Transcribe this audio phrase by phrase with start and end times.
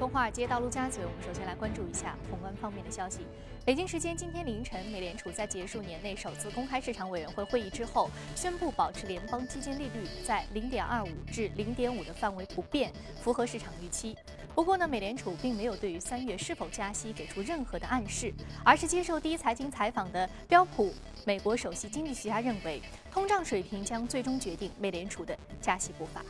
[0.00, 3.18] 从华尔街到陆家嘴，我们首先来关注一下宏观方面的消息。
[3.66, 12.90] 北京时间今天凌晨，美联储在结束年内首次公开市场委员会会议之后，宣布保持联邦基金利率在零点二五至零点五的范围不变，
[13.20, 14.16] 符合市场预期。
[14.54, 18.32] 不过呢，美联储并没有对于三月是否加息给出任何的暗示，
[18.64, 20.94] 而是接受第一财经采访的标普
[21.26, 22.80] 美国首席经济学家认为，
[23.12, 26.24] 通胀水平将最终决定美联储的加息步伐。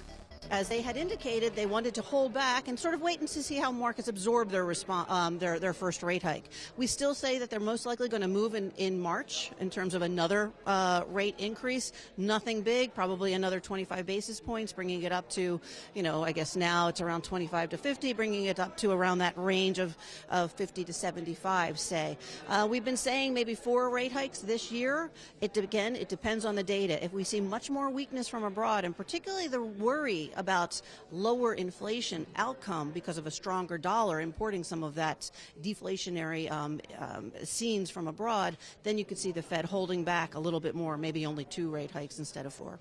[0.51, 3.57] As they had indicated, they wanted to hold back and sort of wait and see
[3.57, 6.45] how markets absorb their response, um, their their first rate hike.
[6.77, 9.95] We still say that they're most likely going to move in, in March in terms
[9.95, 11.93] of another uh, rate increase.
[12.16, 15.60] Nothing big, probably another 25 basis points, bringing it up to,
[15.95, 19.19] you know, I guess now it's around 25 to 50, bringing it up to around
[19.19, 19.96] that range of,
[20.30, 22.19] of 50 to 75, say.
[22.48, 25.10] Uh, we've been saying maybe four rate hikes this year.
[25.41, 27.02] It again, it depends on the data.
[27.05, 30.81] If we see much more weakness from abroad, and particularly the worry about
[31.12, 35.31] lower inflation outcome because of a stronger dollar, importing some of that
[35.62, 40.40] deflationary um, um, scenes from abroad, then you could see the Fed holding back a
[40.40, 42.79] little bit more, maybe only two rate hikes instead of four.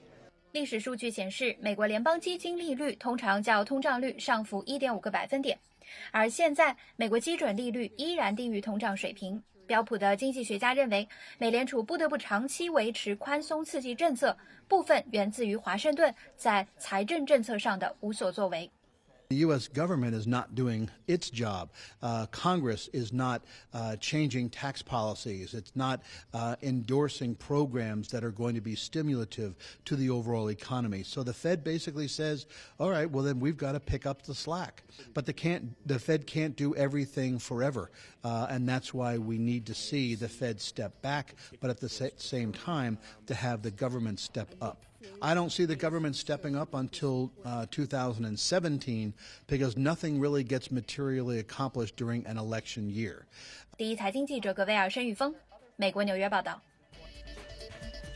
[0.53, 5.59] 历史数据显示，美国联邦基金利率通常较通胀率上浮1.5个百分点，
[6.12, 9.43] 而现在美国基准利率依然低于通胀水平。
[9.70, 14.36] 标普的经济学家认为，美联储不得不长期维持宽松刺激政策，
[14.67, 18.67] 部分源自于华盛顿在财政政策上的无所作为。
[19.30, 19.68] The U.S.
[19.68, 21.70] government is not doing its job.
[22.02, 23.44] Uh, Congress is not
[23.76, 25.54] uh, changing tax policies.
[25.54, 26.02] It's not
[26.34, 29.54] uh, endorsing programs that are going to be stimulative
[29.86, 31.04] to the overall economy.
[31.04, 32.48] So the Fed basically says,
[32.80, 34.82] "All right, well then we've got to pick up the slack."
[35.14, 37.92] But the can't the Fed can't do everything forever,
[38.24, 42.12] uh, and that's why we need to see the Fed step back, but at the
[42.18, 44.89] same time to have the government step up.
[45.20, 49.12] I don't see the government stepping up until uh, 2017
[49.47, 53.27] because nothing really gets materially accomplished during an election year.
[53.77, 55.34] 第一财经记者葛维尔、申玉峰，
[55.77, 56.61] 美国纽约报道。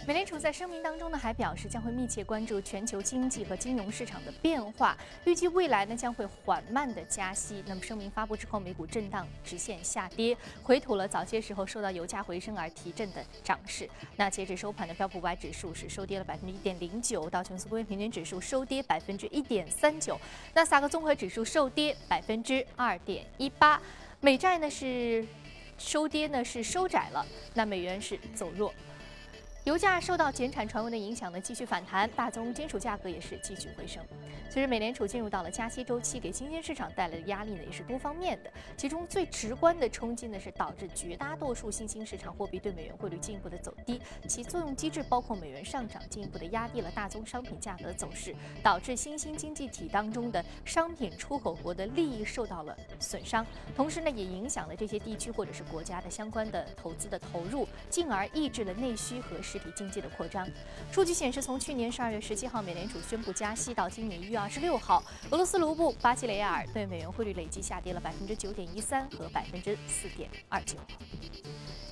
[0.05, 7.63] 美联储在声明当中呢，还表示将会密切关注全球经济和金融市场的变化，预计未来呢将会缓慢的加息。
[7.65, 13.89] 那么声明发布之后，美股震荡直线下跌，回吐了早些时候受到油价回升而提振的涨势。
[14.17, 20.19] 那截至收盘的标普五百指数是收跌了百分之一点零九，道琼斯工业平均指数收跌百分之一点三九，
[20.53, 23.81] 纳斯达克综合指数受跌百分之二点一八，
[24.19, 25.25] 美债呢是
[25.77, 28.73] 收跌呢是收窄了，那美元是走弱。
[29.63, 34.03] 油价受到减产传闻的影响呢，继续反弹，大宗金属价格也是继续回升。
[34.49, 38.51] 随着美联储进入到了加息周期，给新兴市场带来的压力呢，也是多方面的。
[38.75, 44.01] 其中最直观的冲击呢，是导致绝大多数新兴市场货币对美元汇率进一步的走低。
[44.27, 53.45] 其作用机制包括美元上涨，进一步的压低了大宗商品价格的走势，导致新兴经济体当中的商品出口国的利益受到了损伤。
[53.77, 59.37] 同时呢，也影响了这些地区或者是国家的相关的投资的投入，进而抑制了内需和。
[59.53, 60.47] 实体经济的扩张。
[60.91, 70.75] 数据显示，从去年十二月十七号美联储宣布加息到今年一月二十六号，俄罗斯卢布、巴西雷亚尔对美元汇率累计下跌了百分之九点一三和百分之四点二九。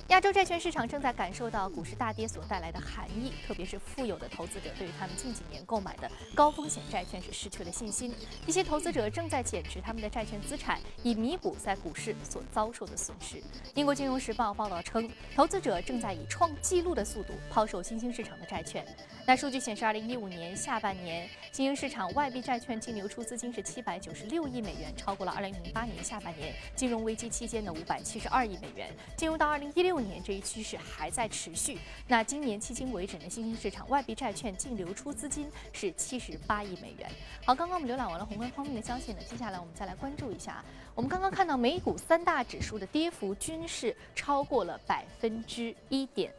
[0.08, 8.12] 亚洲债券市场正在感受到股市大跌所带来的寒意，特别是富有的投资者对于他们近几年购买的高风险债券是失去了信心。
[8.46, 13.42] 一些投资者正在减持他们的债券资产，以弥补在股市所遭受的损失。
[13.74, 18.82] 英国金融时报报道称，投资者正在以创纪录的速度抛售新兴市场的债券。
[19.26, 28.88] 那数据显示，二零一五年下半年新兴市场外币债券净流出资金是七百九十六亿美元，超过了二零零八年下半年金融危机期间的五百七十二亿美元。
[29.18, 31.78] 进入到二零一六年，这一趋势还在持续。
[32.08, 37.06] 那今年迄今为止呢，新兴市场外币债券净流出资金是七十八亿美元。
[37.44, 40.64] 好，刚刚我们浏览完了宏观方面的消息呢，接下来我们再来关注一下。
[40.94, 46.32] 我们刚刚看到美股三大指数的跌幅均是超过了百分之一点。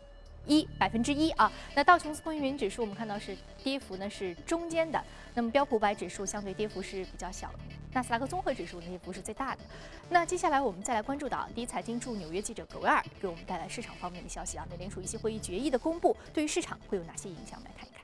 [0.45, 5.01] 一百分之一啊，那道琼斯工业平均指数我们看到是跌幅呢是中间的，
[5.33, 7.59] 那么标普五百指数相对跌幅是比较小的，
[7.93, 9.61] 纳斯达克综合指数呢也不是最大的。
[10.09, 17.57] 那接下来我们再来关注到第一财经驻纽约记者葛维尔给我们带来市场方面的消息啊，美联储一些会议决议的公布对于市场会有哪些影响？
[17.59, 18.03] 我们来看一看。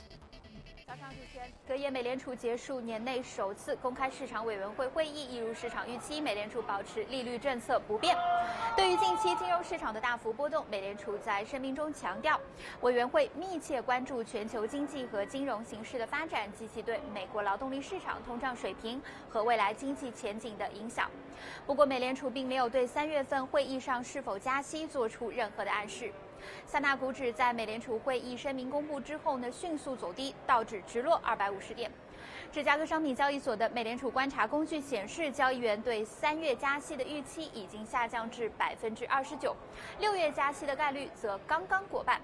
[0.88, 1.18] 早上就
[1.70, 8.18] 隔夜美联储结束年内首次公开市场委员会会议，一如市场预期，美联储保持利率政策不变。
[8.76, 12.42] 对于近期金融市场的大幅波动，美联储在声明中强调，
[12.82, 19.00] 委员会密切关注全球经济和金融形势的发展及其对美国劳动力市场通胀水平
[19.30, 21.08] 和未来经济前景的影响。
[21.68, 26.12] 不过，美联储并没有对三月份会议上是否加息做出任何的暗示。
[26.66, 31.92] 三大股指在美联储会议声明公布之后呢，迅速走低，道指直落二百五十点。
[32.52, 39.56] 芝加哥商品交易所的美联储观察工具显示，交易员对三月加息的预期已经下降至百分之二十九，
[40.00, 42.20] 六月加息的概率则刚刚过半。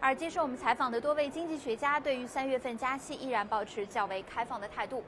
[0.00, 5.04] 而接受我们采访的多位经济学家对于三月份加息依然保持较为开放的态度。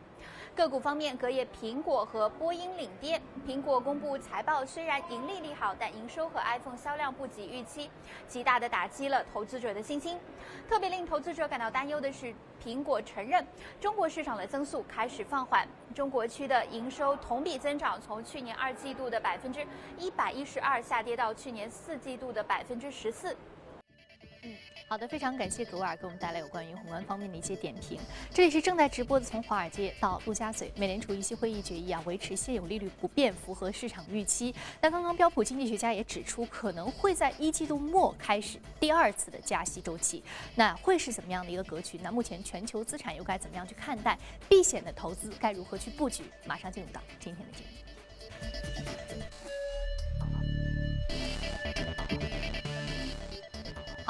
[0.54, 3.20] 个股方面，隔夜苹果和波音领跌。
[3.46, 7.90] 苹果公布财报，虽然盈利利好，但营收和 iPhone 销量不及预期，
[8.28, 10.18] 极大的打击了投资者的信心。
[10.68, 13.46] 特别令投资者感到担忧的是，苹果承认
[13.80, 19.66] 中国市场的增速开始放缓，中国区的营收同比增长从去年二季度的百分之
[19.96, 23.34] 一百一十二下跌到去年四季度的百分之十四。
[24.90, 27.96] 好的，非常感谢格尔给我们带来有关于宏观方面的一些点评。
[28.34, 34.52] 这里是正在直播的，从华尔街到陆家嘴，美联储议息会议决议啊，维持现有利率不变，符合市场预期。
[34.80, 40.24] 那刚刚标普经济学家也指出，可能会在一季度末开始第二次的加息周期。
[40.56, 41.96] 那会是怎么样的一个格局？
[42.02, 44.18] 那目前全球资产又该怎么样去看待？
[44.48, 46.24] 避险的投资该如何去布局？
[46.44, 49.39] 马上进入到今天的节目。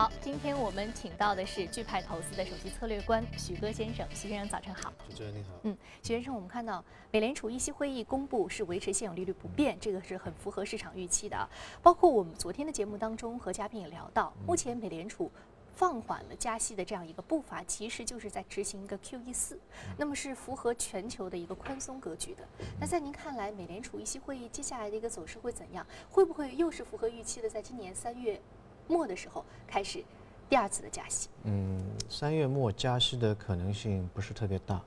[0.00, 4.08] 好，今天我们请到的是钜派投资的首席策略官许戈先生。
[4.14, 4.91] 徐先生，早晨好。
[5.06, 5.50] 主持人你好。
[5.64, 11.47] 嗯，许先生，我们看到美联储议息会议公布是维持现有利率不变，这个是很符合市场预期的。
[11.82, 15.31] 包括我们昨天的节目当中和嘉宾也聊到，目前美联储
[15.75, 19.61] 放缓了加息的这样一个步伐，其实就是在执行一个 QE 四，
[19.99, 22.49] 那么是符合全球的一个宽松格局的。
[22.81, 25.87] 那在您看来，美联储议息会议接下来的一个走势会怎样？
[26.08, 28.41] 会不会又是符合预期的，在今年三月？
[28.90, 30.02] 末的时候开始
[30.48, 31.28] 第二次的加息。
[31.44, 34.81] 嗯，三月末加息的可能性不是特别大。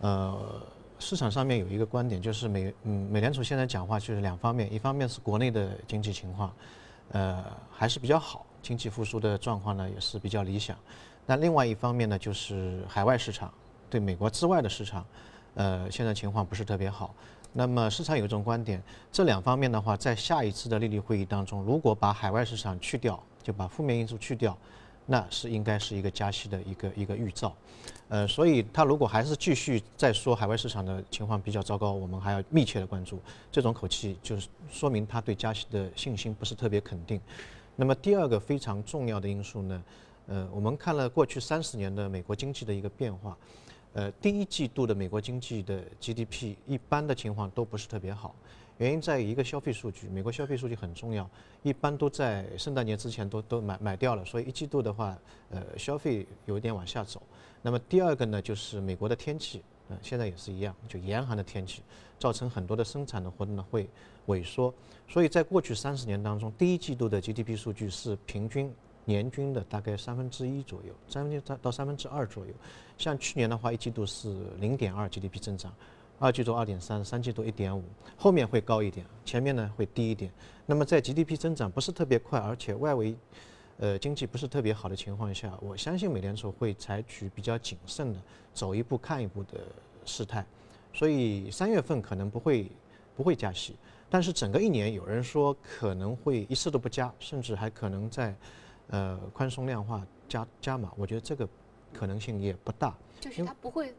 [0.00, 0.60] 呃，
[0.98, 6.52] 市场上面有一个观点，就是美嗯美联储现在讲话就是两方面，一方面是国内的经济情况，
[7.12, 10.76] 呃还是比较好，经济复苏的状况呢也是比较理想。
[11.24, 13.54] 那另外一方面呢，就是海外市场
[13.88, 15.06] 对美国之外的市场，
[15.54, 17.14] 呃现在情况不是特别好。
[17.52, 23.22] 那么市场有一种观点，这两方面的话，在下一次的利率会议当中，如果把海外市场去掉。
[23.44, 24.58] 就把负面因素去掉，
[25.06, 27.54] 那是应该是一个加息的一个一个预兆，
[28.08, 33.20] 呃，所以他如果还是继续再说海外市场的情况比较糟糕，我们还要密切的关注。
[33.52, 37.20] 这种口气就是说明他对加息的信心不是特别肯定。
[37.76, 39.84] 那么第二个非常重要的因素呢，
[40.26, 43.36] 呃，我们看了过去三十年的美国经济的一个变化，
[43.92, 48.34] 呃，第一季度的美国经济的 GDP 一般的情况都不是特别好。
[48.78, 51.28] 原因在于一个消费数据，美国消费数据很重要，
[51.62, 55.16] 一般都在圣诞节之前都都买买掉了，所以一季度的话，
[55.50, 57.22] 呃，消费有一点往下走。
[57.62, 61.82] 那么第二个呢，就是美国的天气，呃，现在也是一样，就严寒的天气，
[62.18, 63.88] 造成很多的生产的活动呢会
[64.26, 64.74] 萎缩。
[65.06, 68.74] 所以在过去三十年当中，第一季度的 GDP 数据是平均
[69.04, 72.52] 年均的大概三分之一左右，三分之三到三分之二左右。
[72.98, 75.72] 像去年的话，一季度是零点二 GDP 增长。
[76.18, 77.82] 二季度二点三，三季度一点五，
[78.16, 80.32] 后面会高一点，前面呢会低一点。
[80.64, 83.14] 那么在 GDP 增长不是特别快，而且外围，
[83.78, 88.20] 呃经济不是特别好的情况下，我相信美联储会采取比较谨慎的，
[88.54, 89.60] 走一步看一步的
[90.04, 90.46] 事态。
[90.92, 92.70] 所以三月份可能不会
[93.16, 93.76] 不会加息，
[94.08, 98.34] 但是整个一年有人说可能会一次都不加，甚至还可能在
[98.88, 100.92] 呃宽松量化加加码。
[100.96, 101.46] 我觉得这个
[101.92, 103.92] 可能性也不大，就是它不会。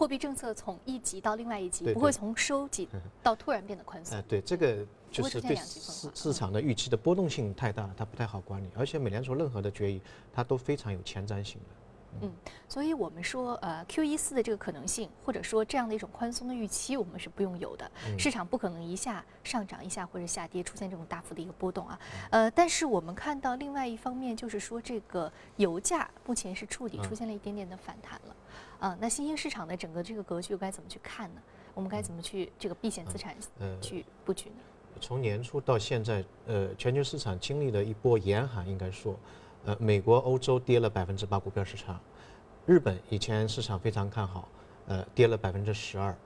[0.00, 2.88] 货币政策从一级到另外一级，不会从收紧
[3.22, 4.16] 到突然变得宽松。
[4.16, 4.78] 哎，对，这个
[5.10, 8.70] 就是对市市场的预期的波动性太大，它不太好管理。
[8.74, 10.00] 而且美联储任何的决议，
[10.32, 11.76] 它都非常有前瞻性的。
[12.20, 12.32] 嗯，
[12.68, 17.90] 所以我们说，呃，Q 一四的这个可能性，或者说这样的一种宽松的预期，我们是不用有的。
[18.18, 21.98] 市场不可能一下上涨一下或者下跌，出现这种大幅的一个波动啊。
[22.30, 28.36] 呃，但是我们看到另外一方面，就是说这个油价目前是触底，出现了一点点的反弹了。
[28.80, 31.40] 啊，那新兴市场的整个这个格局该怎么去看呢？
[31.74, 33.34] 我们该怎么去这个避险资产
[33.80, 34.56] 去布局呢？
[35.00, 39.16] 从年初到现在，呃，全球市场经历了一波严寒，应该说。
[39.64, 42.00] 呃，美国、欧洲跌了百分之八股票市场，
[42.66, 44.48] 日本以前市场非常看好，
[44.86, 46.16] 呃，跌了百分之十二。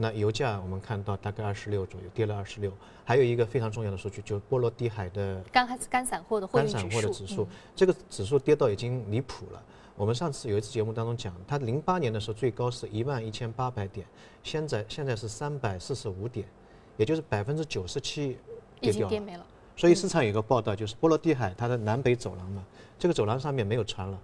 [0.00, 2.72] 那油价我们看到大概二十六左右，跌了二十六。
[3.04, 6.66] 还有一个非常重要的数据，就是波罗的海的干干散货的货运
[7.12, 9.62] 指数，这个指数跌到已经离谱了。
[9.96, 14.06] 我们上次有一次节目当中讲，它零八年的时候最高是一万一千八百点，
[14.44, 16.46] 现在现在是三百四十五点，
[16.96, 18.38] 也就是百分之九十七
[18.80, 19.46] 跌掉了。
[19.78, 22.64] 所以市场有个报道，就是波罗的海它的南北走廊嘛，
[22.98, 24.18] 这个走廊上面没有船了，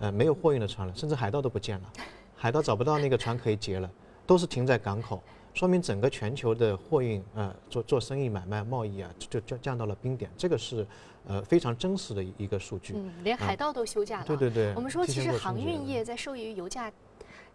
[0.00, 1.92] 呃，没有货运的船了，甚至海盗都不见了，
[2.34, 3.88] 海盗找不到那个船可以劫了，
[4.26, 5.22] 都是停在港口，
[5.54, 10.84] 说明整个全球的货运呃做做生意买卖贸易啊就就降到了冰点，这个是
[11.28, 12.94] 呃非常真实的一个数据。
[12.96, 14.26] 嗯，连海盗都休假了。
[14.26, 14.74] 对对对。
[14.74, 16.92] 我们说其实航运业在受益于油价。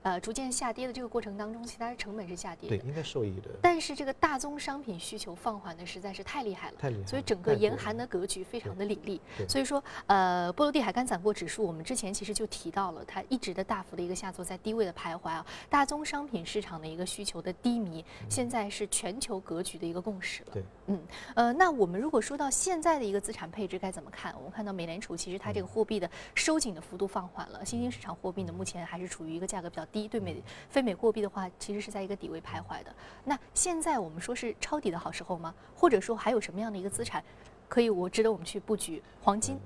[0.05, 2.83] 呃逐渐下跌的这个过程当中，其他的成本是下跌对，的。
[2.85, 3.49] 应该受益的。
[3.59, 9.19] 但是这个大宗商品需求放缓的实在是太厉害了，太厉害了所以整个严寒的格局非常的凛冽。
[9.49, 15.43] 所以说，呃，波罗的海干散货指数，我们之前其实就提到了，它一直的大幅的一个下挫，在低位的徘徊啊。
[15.71, 20.49] 大宗商品市场的一个需求的低迷，现在是全球格局的一个共识了。
[20.53, 20.99] 对，嗯，
[21.33, 24.35] 呃，那我们如果说到现在的一个资产配置该怎么看？
[24.37, 32.93] 我们看到美联储其实它这个货币的收紧的幅度放缓了，新兴市场货币呢目前还是处于一个价格比较低，对美非美货币的话，其实是在一个底位徘徊的。
[33.23, 35.55] 那现在我们说是抄底的好时候吗？
[35.73, 37.23] 或者说还有什么样的一个资产
[37.69, 39.01] 可以我值得我们去布局？
[39.21, 39.57] 黄金？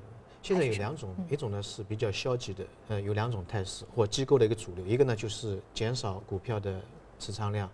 [0.44, 6.80] 现在有两种，一种呢是比较消极的，呃，有两种态势或机构的一个主流，一个呢就是减少股票的
[7.18, 7.68] 持仓量，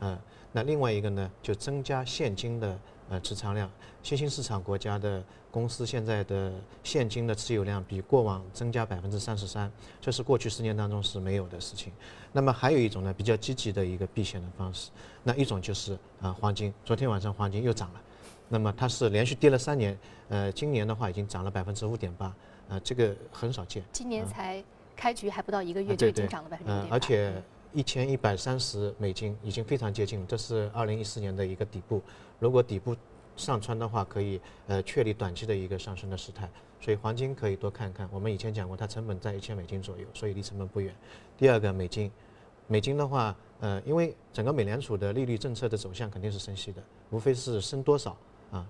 [0.00, 0.18] 呃，
[0.50, 2.76] 那另外一个呢就增加现金的
[3.08, 3.70] 呃持仓量。
[4.02, 11.92] 新兴市场国家的公司现在的现金的持有量比过往增加百分之三十三，这是过去十年当中是没有的事情。
[12.32, 14.90] 那么还有一种呢比较积极的一个避险的方式，
[15.22, 18.00] 那一种就是啊、黄金，昨天晚上黄金又涨了。
[18.48, 19.96] 那么它是连续跌了三年，
[20.28, 22.26] 呃，今年的话已经涨了百分之五点八，
[22.68, 23.82] 啊，这个很少见。
[23.92, 24.62] 今年才
[24.96, 27.42] 开局还不到一个啊月，就已经涨了百分之五点，呃而且
[27.74, 32.02] 一千一百三十美金已经非常接近，这是二零一四年的一个底部。
[32.38, 32.94] 如果底部
[33.36, 36.48] 上穿的话，可以呃确立短期的一个上升的时态。
[36.80, 38.08] 所以黄金可以多看看。
[38.12, 40.94] 我们以前讲过，它成本在一千美金左右，所以离成本不远。
[41.38, 42.10] 第二个美金，
[42.66, 48.16] 美金的话，呃，因为整个美联储的利率政策的走向肯定是升息的，无非是升多少
[48.50, 48.66] 啊。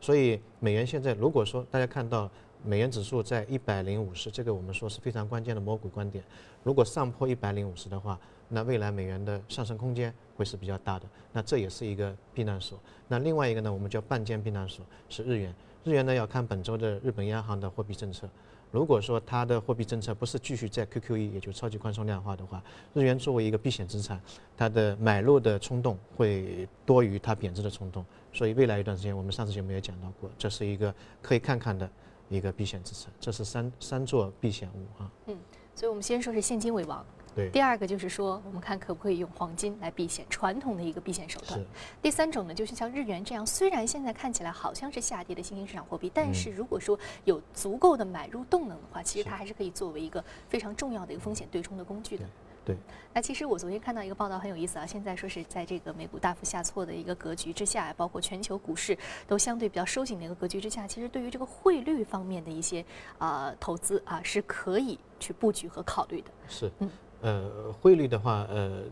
[0.00, 2.28] 所以美元现在如果说大家看到
[2.64, 6.22] 美元指数在一百零五十，这个我们说是非常关键的魔鬼观点。
[6.64, 8.18] 如果上破一百零五十的话，
[8.52, 11.06] 那未来美元的上升空间会是比较大的。
[11.32, 12.78] 那这也是一个避难所。
[13.08, 15.54] 那另外一个呢，我们叫半间避难所是日元。
[15.84, 18.28] 日元呢要看本周的日本央行的货币政策。
[18.70, 22.62] 如果说它的货币政策不是继续在 QQE，也就超级宽松量化的话，
[22.94, 24.20] 日元作为一个避险资产，
[24.56, 28.04] 它的买入的冲动会多于它贬值的冲动。
[28.32, 31.90] 所以未来一段时间，我们上次节目也讲到过，这是一个可以看看的
[32.30, 33.12] 一个避险资产。
[33.20, 35.10] 这是三三座避险物啊。
[35.26, 35.36] 嗯
[35.74, 37.04] 所以我们先说是现金为王。
[37.34, 37.48] 对。
[37.50, 41.60] 第二个就是说，我们看可不可以用黄金来避险，传统的一个避险手段。
[42.00, 52.24] 第三种呢，就是像日元这样，虽然现在看起来好像是下跌的新兴市场货币，但是如果说有足够的买入动能的话，其实它还是可以作为一个非常重要的一个风险对冲的工具的。
[52.64, 52.76] 对，
[53.12, 58.96] 那其实我昨天看到一个报道很有意思啊，现在说是在这个美股大幅下挫的一个格局之下，包括全球股市
[59.26, 62.84] 都相对比较收紧的一个格局之下，其实对于这个汇率方面的一些
[63.18, 66.30] 呃投资啊是可以去布局和考虑的。
[66.46, 66.70] 是。
[66.78, 66.88] 嗯，
[67.22, 68.82] 呃，汇率的话，呃，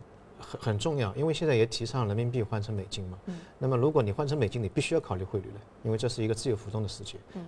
[0.40, 3.18] 很很重要，因为现在也提倡人民币换成美金嘛。
[3.26, 3.38] 嗯。
[3.58, 7.18] 那么如果你换成美金，你必须要考虑汇率了，因为这是一个自由浮动的世界。
[7.34, 7.46] 嗯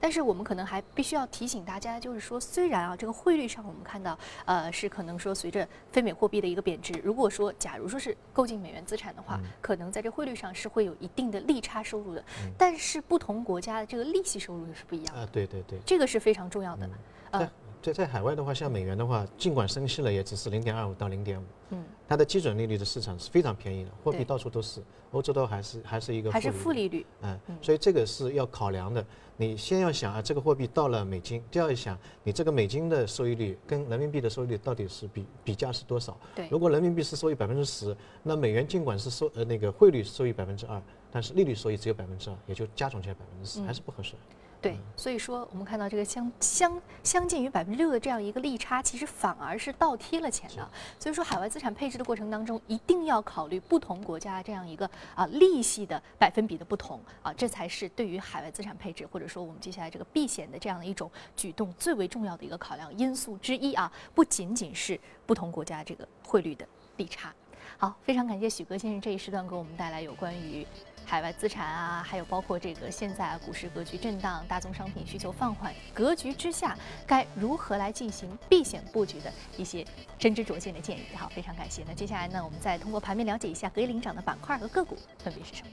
[0.00, 12.24] 但是我们可能还必须要提醒大家，就是说，虽然啊，这个汇率上我们看到，呃，是可能说随着非美货币的一个贬值，如果说假如说是购进美元资产的话，可能在这汇率上是会有一定的利差收入的。
[12.58, 15.78] 但是不同国家的这个利息收入又是不一样的，啊，对对对。
[15.86, 16.90] 这个是非常重要的。
[17.30, 17.50] 呃
[17.82, 21.44] 在在在海外的话，像美元的话，尽管升息了，也只是零点二五到零点五。
[21.70, 27.04] 嗯，它的基准利率的市场是非常便宜的，货币到处都是，欧洲都还是还是一个还是负利率。
[27.22, 29.04] 嗯嗯，所以这个是要考量的。
[29.36, 36.16] 你先要想啊，这个货币到了美金，第二想你这个美金的收益率跟人民币的收益率到底是比比价是多少？
[36.36, 44.14] 对如果人民币是收益百分之十，那美元尽管是收呃那个汇率收益百分之二，但是利率收益只有百分之二，也就加总起来百分之十，嗯还是不合适。
[44.62, 50.66] 对，所以说我们看到这个相相相近于百分之六的这样一个利差，其实反而是倒贴了钱的。
[51.00, 66.64] 所以说，海外资产配置的过程当中，一定要考虑不同国家这样一个啊利息的百分比的不同啊，这才是对于海外资产配置或者说我们接下来这个避险的这样的一种举动最为重要的一个考量因素之一啊，不仅仅是不同国家这个汇率的
[66.98, 67.34] 利差。
[67.78, 70.64] 好，非常感谢许哥先生这一时段给我们带来有关于
[71.04, 79.86] 海外资产啊，还有包括这个现在股市格局震荡、大宗商品需求放缓格局之下，该如何来进行避险布局的一些
[80.18, 81.02] 真知灼见的建议。
[81.14, 81.84] 好，非常感谢。
[81.86, 85.70] 那接下来呢，我们再通过盘面了解一下隔夜领涨的板块和个股分别是什么。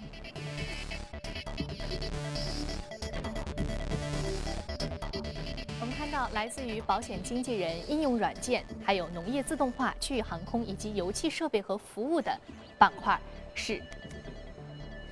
[5.81, 12.37] 我们看到来自于保险经纪人、应用软件，还有农业自动化、区域航空以及油气设备和服务的
[12.77, 13.17] 板块
[13.55, 13.81] 是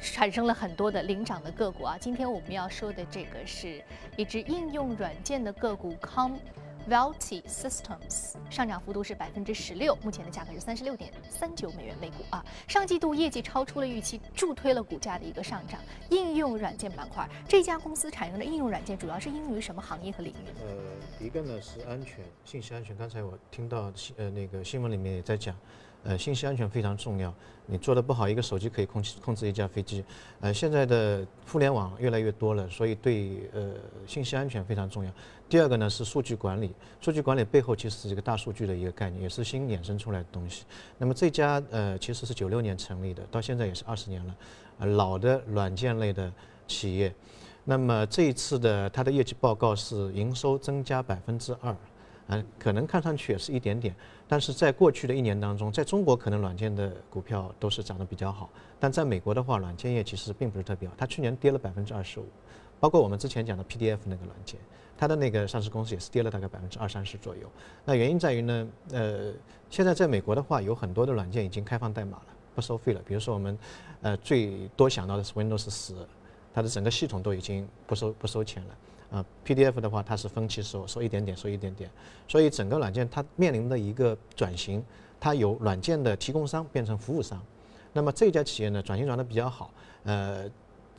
[0.01, 1.97] 产生了很多的领涨的个股啊。
[1.99, 3.83] 今天我们要说的这个是
[4.15, 6.37] 一只应用软件的个股 Com
[6.89, 12.45] Velty Systems，上涨幅度是百分之十六，目前的价格是三十六点三九美元每股啊。
[12.65, 15.81] 上季度业绩超出了预期，助推了股价的一个上涨。
[16.09, 20.47] 应用软件板块，这家公司采用的应用软件主要是应用于什么行业和领域？
[20.61, 22.95] 呃，一个呢是安全，信息安全。
[22.95, 25.53] 刚才我听到新呃那个新闻里面也在讲。
[26.03, 27.33] 呃，信息安全非常重要。
[27.65, 30.01] 你做的不好，一个手机可以控制控制一架飞机。
[30.39, 33.71] 呃，现在的互联网越来越多了，所以对呃
[34.05, 35.11] 信息安全非常重要。
[35.49, 40.63] 第二个呢是数据管理，数据管理背后其实是一个大数据的一个概念，也是新衍生出来的东西。
[40.97, 44.35] 那么这家呃其实是九六年成立的，到现在也是二十年了，
[44.79, 46.31] 呃老的软件类的
[46.67, 47.13] 企业。
[47.65, 51.75] 那么这一次的它的业绩报告是营收增加百分之二。
[52.29, 53.95] 嗯，可能看上去也是一点点，
[54.27, 60.93] 但是在过去的一年当中，在中国可能软件的股票都是涨得比较好，但在美国的话，软件业其实并不是特别好。
[60.97, 62.25] 它去年跌了百分之二十五，
[62.79, 64.59] 包括我们之前讲的 PDF 那个软件，
[64.97, 67.49] 它的那个上市公司也是跌了大概百分之二三十左右。
[67.85, 69.31] 那原因在于呢，呃，
[69.69, 73.01] 现在在美国的话，有很多的软件已经开放代码了，不收费了。
[73.05, 73.57] 比如说我们，
[74.01, 75.93] 呃，最多想到的是 Windows 十，
[76.53, 78.75] 它的整个系统都已经不收不收钱了。
[79.09, 81.89] 啊，PDF 的话，它是分期收，收一点点，收一点点，
[82.27, 84.83] 所以整个软件它面临的一个转型，
[85.19, 87.41] 它由软件的提供商变成服务商。
[87.93, 89.71] 那么这家企业呢，转型转的比较好，
[90.03, 90.49] 呃，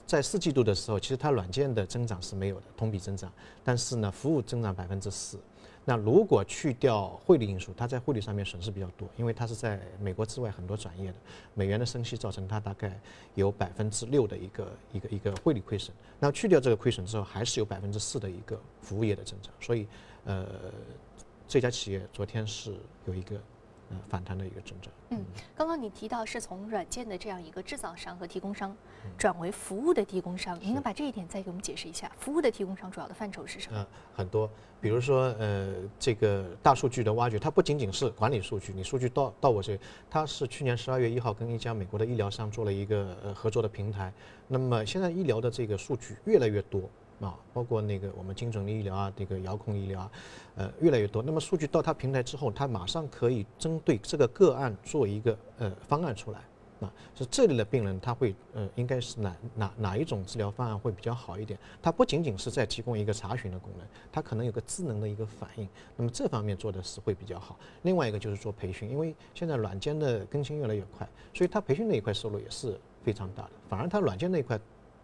[0.07, 3.31] 在四季度的时候，其实它软件的增长是没有的，同比增长，
[3.62, 5.38] 但是呢，服务增长百分之四。
[5.88, 11.16] 那如果去掉汇率因素，它在汇率上面损失比较多，因为它是在美国之外很多转业的，
[11.54, 13.00] 美元的升息造成它大概
[13.35, 15.97] 有百分之六的一个一个一个汇率亏损。
[16.21, 19.50] 那去掉这个亏损之后，还是有百分之四的一个服务业的增长。
[19.61, 19.87] 所以，
[20.26, 20.47] 呃，
[21.47, 22.75] 这家企业昨天是
[23.07, 23.40] 有一个。
[23.90, 24.92] 呃，反弹的一个增长。
[25.11, 25.25] 嗯，
[25.57, 28.76] 刚刚你提到是从软件的这样一个制造商和提供商，
[29.16, 32.11] 转为服务的提供商，您能把这一点再给我们解释一下？
[32.18, 33.78] 服务的提供商主要的范畴是什么？
[33.78, 39.78] 嗯，很多，比如说呃，这个大数据的挖掘，它不仅仅是管理数据，你数据到到我这，
[40.11, 44.12] 它是去年十二月一号跟一家美国的医疗商做了一个呃合作的平台。
[44.47, 46.83] 那么现在医疗的这个数据越来越多。
[47.21, 50.13] 啊，包括那个我们精准的医疗啊，这个遥控医疗啊，
[50.57, 51.23] 呃，越来越多。
[51.23, 56.41] 那么数据到它平台之后，它马上可以针对这个个案做一个呃方案出来。
[56.81, 61.59] 啊，是这里的病人他会呃，应该是哪哪哪一种治疗方案会比较好一点？
[61.83, 65.69] 它不仅仅是在提供一个查询的功能，它可能有个智能的一个反应。
[65.97, 67.59] 那么这方面做的是会比较好。
[67.83, 73.51] 另外一个就是做培训，因为现在软件的更新越来越快，所以它培训那一块收入也是非常大的。
[73.69, 74.57] 反而它软件那一块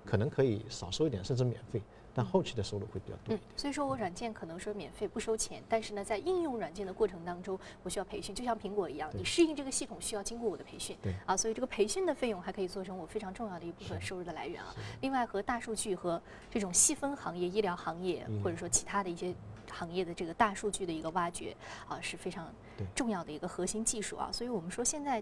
[0.05, 1.81] 可能可以少收一点，甚至免费。
[2.17, 3.35] 但后期的收入会比较多。
[3.35, 10.97] 嗯，所以说我软件可能说免费不收钱，但是呢，在应用软件的过程当中，我需要培训，就像苹果一样，你适应这个系统需要经过我的培训。
[11.03, 11.13] 对。
[11.27, 14.73] 啊，所以这个培训的费用还可以做成我非常重要的一部分收入的来源啊。
[15.01, 19.35] 另外，和大数据和这种细分行业、医疗行业或者说其他的一些
[19.69, 21.53] 行业的这个大数据的一个挖掘
[21.89, 22.47] 啊，是非常
[22.95, 24.31] 重要的一个核心技术啊。
[24.31, 25.21] 所以我们说现在，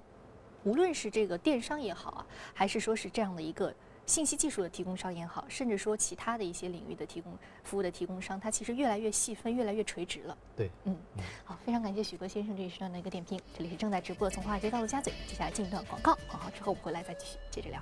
[0.62, 3.74] 无论是这个电商也好啊，还是说是这样的一个。
[4.12, 7.32] 信息技术的提供商也好，甚至说其他的一些领域的提供
[7.64, 10.36] 服务的提供商，它其实越来越细分，越来越垂直了。
[10.54, 10.94] 对，嗯，
[11.46, 13.40] 好，非常感谢许哥先生这一时段的一个点评。
[13.56, 17.80] 这里是正在直播的从华尔街到陆家嘴，接下来进一段广告，广告之后我们回来再继续接着聊。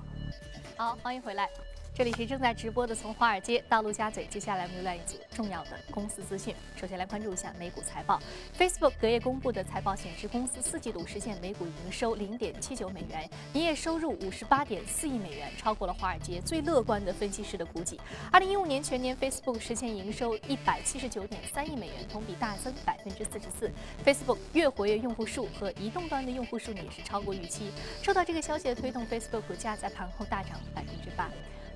[0.76, 1.50] 好，欢迎回来。
[1.92, 4.24] 这里是正在直播的，从华尔街到陆家嘴。
[4.26, 6.54] 接下来我们浏览一组重要的公司资讯。
[6.74, 8.18] 首先来关注一下美股财报。
[8.56, 18.00] Facebook 隔夜公布的财报显示，公司四季度实现每股营收零点七九美元，营业收入五十八点四亿美元，超过了华尔街最乐观的分析师的估计。
[18.32, 23.70] 二零一五年全年，Facebook 实现营收一百七十九点三亿美元，同比大增百分之四十四。
[24.06, 27.70] Facebook 月活跃用户数和移动端的用户数呢也是超过预期。
[28.00, 31.28] 受到这个消息的推动，Facebook 股价在盘后大涨百分之八。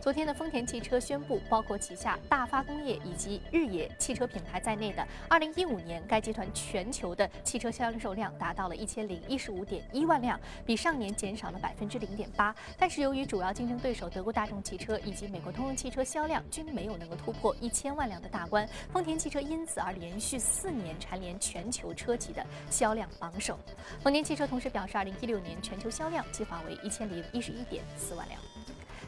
[0.05, 12.55] 昨天的丰田汽车宣布，包括旗下大发工业以及日野汽车品牌在内的2015年，该集团全球的汽车销售量达到了1015.1万辆，比上年减少了百分之零点八。
[12.79, 23.59] 但是由于主要竞争对手德国大众汽车以及美国通用汽车销量均没有能够突破一千万辆的大关，丰田汽车因此而连续四年蝉联全球车企的销量榜首。
[24.03, 28.39] 丰田汽车同时表示，2016年全球销量计划为1011.4万辆。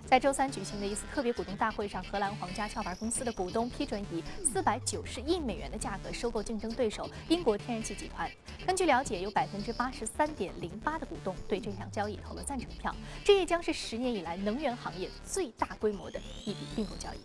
[0.06, 8.30] 在周三举行的一次特别股东大会上，荷兰皇家壳牌公司的股东批准以四百九十亿美元的价格收购竞争对手英国天然气集团。
[8.64, 12.94] 根据了解，有百分之八十三点零八的股东对这项交易投了赞成票。
[13.24, 17.18] 这也将是十年以来能源行业最大规模的一笔并购交易。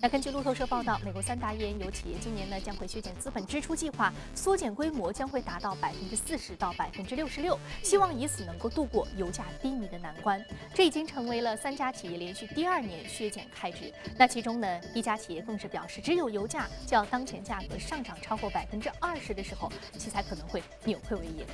[0.00, 10.44] 那根据路透社报道，美国三大页岩油企业今年呢将会削减资本支出计划，缩减规模将会达到百分之四十到百分之六十六，希望以此能够度过油价低迷的难关。
[10.72, 13.92] 这已经成为了三家企业连续第二年削减开支。
[14.16, 21.44] 那其中呢，一家企业更是表示，只有油价较当前价格上涨超过百分之二十的时候，其才可能会扭亏为盈。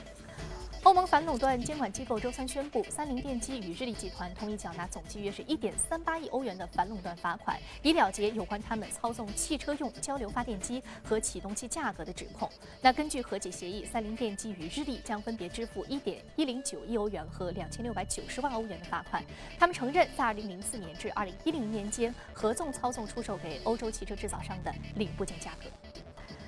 [0.85, 12.51] 欧盟反垄断监管机构周三宣布，三菱电机与日立集团同意缴纳总计约是一点三八亿欧元的反垄断罚款，以了结有关他们操纵汽车用交流发电机和启动器价格的指控。
[12.83, 19.25] 那根据和解协议，三菱电机与日立将分别支付一点一零九亿欧元和两千六百九十万欧元的罚款。
[19.59, 25.94] 他们承认在二零零四年至二零一零年间合纵操纵出售给欧洲汽车制造商的零部件价格。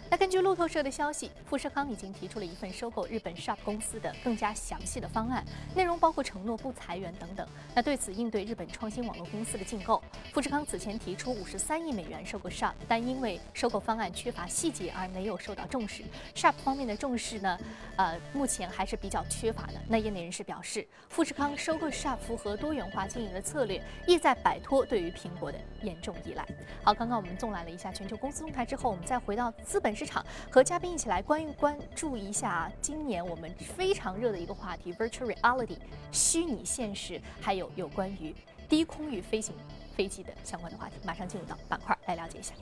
[0.08, 7.46] 那根据路透社的消息，富士康已经提出了一份收购日本 Sharp 公司的更加详细的方案，内容包括承诺不裁员等等。
[7.74, 10.00] 那对此应对日本创新网络公司的竞购，
[10.32, 16.04] 富士康此前提出五十三亿美元收购 Sharp，但因为收购方案缺乏细节而没有受到重视。
[16.36, 17.58] Sharp 方面的重视呢，
[17.96, 19.74] 呃，目前还是比较缺乏的。
[19.88, 26.46] 那业内人士表示，富士康收购 Sharp 符合多元化经营的策略，意在摆脱对于苹果的严重依赖。
[26.84, 35.78] 好，刚刚我们纵览了一下全球公司动态之后，我们再回到资本市场，和嘉宾一起来关一关注一下今年我们非常热的一个话题 ——Virtual Reality
[36.12, 38.34] 虚拟现实，还有有关于
[38.68, 39.54] 低空域飞行
[39.96, 40.96] 飞机的相关的话题。
[41.04, 42.52] 马上进入到板块来了解一下。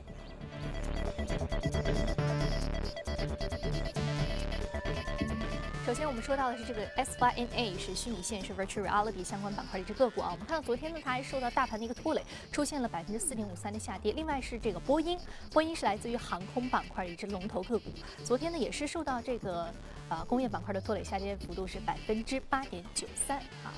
[5.95, 10.31] 首先，我们说到的是这个 SYNA 是虚拟现实 Virtual Reality 相关板块的一只个股啊。
[10.33, 14.13] 我们看到昨天呢，它还受到大盘的一个拖累，出现了百分之四点五三的下跌。
[14.13, 15.17] 另外是这个波音，
[15.53, 17.91] 波音是来自于航空板块的一只龙头个股，
[18.25, 19.73] 昨天呢也是受到这个
[20.09, 23.71] 呃工业板块的拖累，下跌幅度是百分之八点九三啊。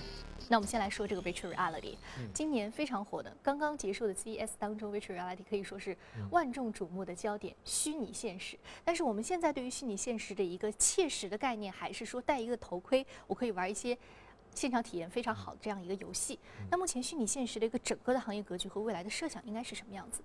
[0.49, 1.97] 那我们先来说这个 Virtual Reality，
[2.33, 5.97] 今年非常火的，刚刚结束的 CES 当中，Virtual Reality 可以说是
[6.31, 8.57] 万众瞩目的焦点，虚拟现实。
[8.85, 13.97] 但是我们现在对于虚拟现实的一个切实的概念，还是说戴一个头盔，我可以玩一些
[14.55, 16.39] 现场体验非常好的这样一个游戏。
[16.71, 20.23] 那目前虚拟现实的一个整个的行业格局和未来的设想应该是什么样子？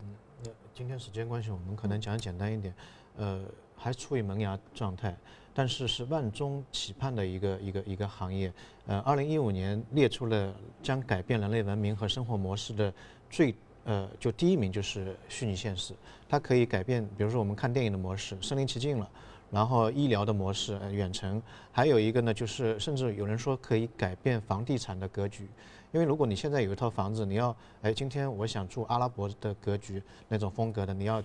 [0.73, 2.73] 今天时间关系，我们可能讲简单一点，
[3.17, 3.43] 呃，
[3.75, 5.17] 还处于萌芽状态。
[5.53, 8.51] 但是是万众期盼的一个一个一个行业，
[8.87, 12.93] 呃，二零一五年列出了将改变人类文明和生活模式的
[13.29, 15.93] 最呃就第一名就是虚拟现实，
[16.29, 19.09] 它可以改变，比如说我们看电影的模式身临其境了，
[19.49, 25.49] 然后医疗的模式远程，还有一个呢就是甚至有人说可以改变房地产的格局，
[25.91, 31.21] 因为如果你现在有一套房子，你要哎今天我想住阿拉伯的格局那种风格的，你要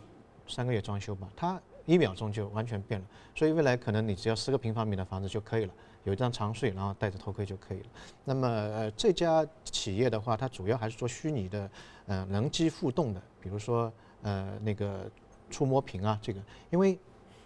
[0.48, 1.60] 三个月装修吧，它。
[1.86, 5.72] 一秒钟就完全变了，所以未来可能你只要十个平方米的房子就可以了，
[6.04, 7.86] 有一张长睡，然后戴着头盔就可以了。
[8.24, 11.70] 那么呃这家企业的话，它主要还是做虚拟的，
[12.06, 15.08] 呃人机互动的，比如说呃那个
[15.48, 16.98] 触摸屏啊这个，因为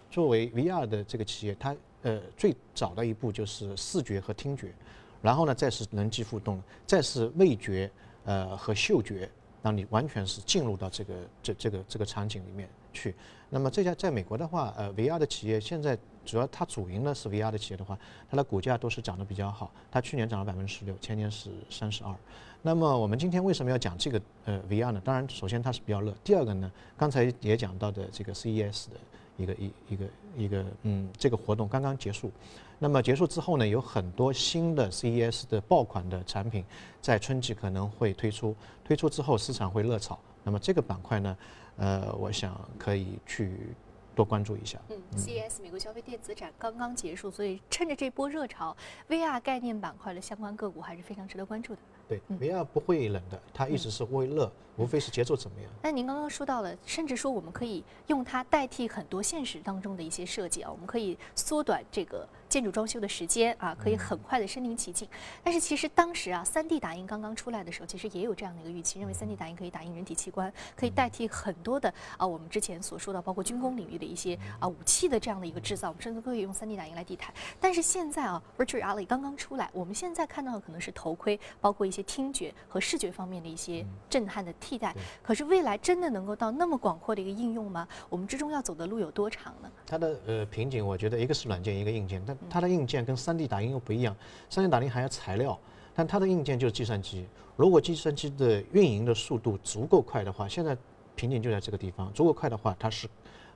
[0.09, 4.73] 作为 VR 的这个企业，它呃最早的一步就是视觉和听觉，
[5.21, 7.89] 然后呢再是人机互动，再是味觉
[8.25, 9.29] 呃和嗅觉，
[9.61, 12.67] 让你完全是进入到这个这这个这个场景里面。
[12.93, 13.15] 去，
[13.49, 17.97] 那么这家在美国的话，呃，VR 的企业现在主要它主营的是 VR 的企业的话，
[18.29, 19.71] 它的股价都是涨得比较好。
[19.91, 22.13] 它去年涨了百分之十六，前年是三十二。
[22.61, 25.01] 那么我们今天为什么要讲这个呃 VR 呢？
[25.03, 26.13] 当然，首先它是比较热。
[26.23, 28.95] 第二个呢，刚才也讲到的这个 CES 的
[29.37, 30.05] 一个一一个
[30.37, 32.31] 一个嗯这个活动刚刚结束。
[32.77, 36.63] 那么结束之后呢，有很多新的 CES 的爆款的产品
[37.01, 38.55] 在春季可能会推出。
[38.83, 40.19] 推出之后市场会热炒。
[40.43, 41.37] 那么这个板块呢？
[41.81, 43.75] 呃，我想可以去
[44.13, 44.79] 多关注一下。
[44.89, 48.77] 嗯，CES 美国消费电子展刚刚结束，所以趁着这波热潮
[49.09, 51.79] ，VR 概念板块的相关个股还是非常值得关注的。
[52.07, 55.71] 对，VR 不会冷的，它一直是会热，无非是节奏怎么样。
[55.81, 62.29] 那您刚刚说到了，甚至说我们可以用它代替很多现实当中的一些设计啊，我们可以缩短这个。
[62.51, 65.07] 建筑装修的时间啊，可以很快的身临其境。
[65.41, 77.33] 但是其实当时啊，3D 打印刚刚出来的时候，其实也有这样的一个预期，认为 3D 打印可以打印人体器官，可以代替很多的啊我们之前所说的包括军工领域的一些啊武器的这样的一个制造，我们甚至可以用 3D 打印来替代。
[77.57, 84.93] 但是现在啊，Virtual Reality 刚刚出来，我们现在看到的可能是头盔，包括一些听觉和视觉方面的一些震撼的替代。
[85.23, 87.87] 可是未来真的能够到那么广阔的一个应用吗？
[88.09, 89.71] 我们之中要走的路有多长呢？
[89.85, 94.15] 它的呃瓶颈，我觉得一个是软件，一个硬件，但它的硬件跟 3D 打印又不一样
[94.49, 95.59] ，3D 打印还要材料，
[95.93, 97.25] 但它的硬件就是计算机。
[97.55, 100.75] 如果计算机的运营的速度足够快的话，现在
[101.15, 102.11] 瓶颈就在这个地方。
[102.13, 103.07] 足够快的话，它是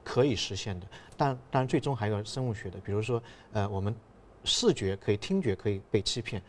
[0.03, 0.85] 可以实现的。
[1.17, 3.21] 但当然最终还有生物学的，比如说
[3.53, 3.95] 呃，我们
[4.43, 6.41] 视觉可以，听觉可以被欺骗，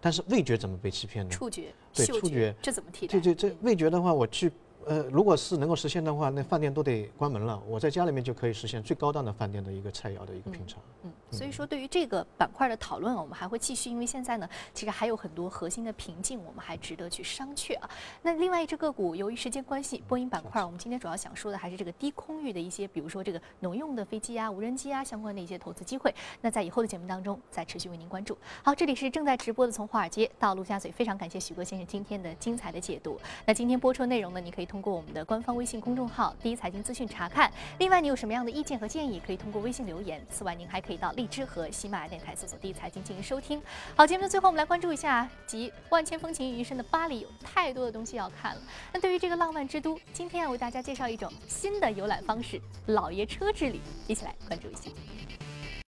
[0.00, 1.30] 但是味觉怎么被欺骗呢？
[1.30, 3.20] 触觉、对，触觉这怎么替代？
[3.20, 4.50] 这这这味觉的话，我去
[4.86, 7.60] 呃，如果是能够实现的话，那饭店都得关门了。
[7.66, 10.80] 我在家里面就可以实现最高档的饭店的一个菜肴的一个品尝。
[11.02, 17.88] 嗯，所以说对于这个板块的讨论，我们还会继续，因为现在呢，其实还有很多核心的瓶颈，我们还值得去商榷啊。
[18.22, 26.14] 那另外一只个股，由于时间关系，波音板块，我们今天主要想说的还是这个低空域的一些，比如说这个农用的飞机啊、无人机啊相关的一些投资机会。
[26.40, 28.36] 那在以后的节目当中，再持续为您关注。
[28.62, 33.18] 好，这里是正在直播的从华尔街到陆家嘴，非常感谢许哥先生今天的精彩的解读。
[33.46, 35.54] 那今天播出内容呢，你可以通过我们的官方。
[35.54, 37.52] 微信公众号“第一财经资讯”查看。
[37.78, 40.24] 另外，你有什么样的意见和建议，可以通过微信留言。
[40.30, 43.60] 此外，您还可以到荔枝和喜马拉雅电台搜索“第一财经”进行收听。
[43.94, 48.62] 好，节目的最后，我们来关注一下集万千风情于一身的巴黎，有太多的东西要看了。
[48.94, 52.58] 那对于这个浪漫之都，今天要为大家介绍一种新的游览方式——
[52.88, 54.90] 老爷车之旅，一起来关注一下。